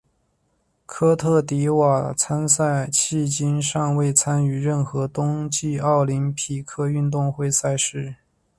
[0.87, 8.15] 科特迪瓦参赛迄今尚未参与任何冬季奥林匹克运动会赛事。